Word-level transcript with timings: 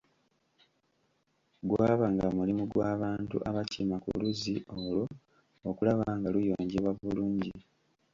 Gwabanga 1.67 2.25
mulimu 2.37 2.63
gw'abantu 2.71 3.37
abakima 3.49 3.95
ku 4.03 4.09
luzzi 4.21 4.55
olwo 4.75 5.03
okulaba 5.69 6.05
nga 6.17 6.27
luyonjebwa 6.33 6.91
bulungi. 6.99 7.51